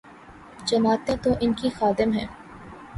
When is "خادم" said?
1.69-2.11